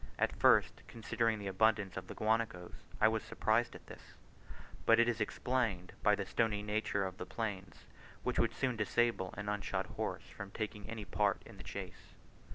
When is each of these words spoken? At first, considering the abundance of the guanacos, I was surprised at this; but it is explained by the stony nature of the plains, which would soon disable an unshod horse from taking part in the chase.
At 0.17 0.35
first, 0.35 0.81
considering 0.87 1.37
the 1.37 1.45
abundance 1.45 1.95
of 1.95 2.07
the 2.07 2.15
guanacos, 2.15 2.73
I 2.99 3.07
was 3.07 3.21
surprised 3.21 3.75
at 3.75 3.85
this; 3.85 4.15
but 4.83 4.99
it 4.99 5.07
is 5.07 5.21
explained 5.21 5.93
by 6.01 6.15
the 6.15 6.25
stony 6.25 6.63
nature 6.63 7.05
of 7.05 7.19
the 7.19 7.25
plains, 7.27 7.85
which 8.23 8.39
would 8.39 8.55
soon 8.55 8.75
disable 8.75 9.31
an 9.37 9.45
unshod 9.47 9.85
horse 9.85 10.23
from 10.25 10.49
taking 10.49 10.85
part 11.11 11.43
in 11.45 11.57
the 11.57 11.63
chase. 11.63 12.15